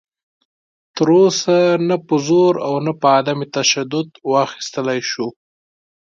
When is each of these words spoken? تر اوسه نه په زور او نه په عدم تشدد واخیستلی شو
تر 0.95 1.07
اوسه 1.19 1.57
نه 1.87 1.95
په 2.07 2.15
زور 2.27 2.53
او 2.67 2.73
نه 2.85 2.93
په 2.99 3.07
عدم 3.15 3.39
تشدد 3.55 4.07
واخیستلی 4.31 4.99
شو 5.11 5.27